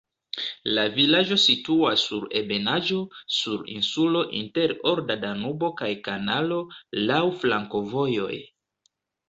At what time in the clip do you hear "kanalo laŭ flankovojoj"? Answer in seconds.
6.11-8.37